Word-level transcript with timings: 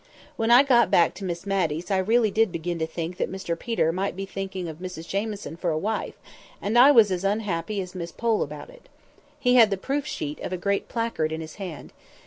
When 0.35 0.49
I 0.49 0.63
got 0.63 0.89
back 0.89 1.13
to 1.13 1.23
Miss 1.23 1.45
Matty's 1.45 1.91
I 1.91 1.99
really 1.99 2.31
did 2.31 2.51
begin 2.51 2.79
to 2.79 2.87
think 2.87 3.17
that 3.17 3.31
Mr 3.31 3.53
Peter 3.59 3.91
might 3.91 4.15
be 4.15 4.25
thinking 4.25 4.67
of 4.67 4.77
Mrs 4.79 5.07
Jamieson 5.07 5.57
for 5.57 5.69
a 5.69 5.77
wife, 5.77 6.15
and 6.59 6.75
I 6.75 6.89
was 6.89 7.11
as 7.11 7.23
unhappy 7.23 7.79
as 7.81 7.93
Miss 7.93 8.11
Pole 8.11 8.41
about 8.41 8.71
it. 8.71 8.89
He 9.39 9.57
had 9.57 9.69
the 9.69 9.77
proof 9.77 10.07
sheet 10.07 10.39
of 10.39 10.51
a 10.51 10.57
great 10.57 10.89
placard 10.89 11.31
in 11.31 11.39
his 11.41 11.57
hand. 11.57 11.93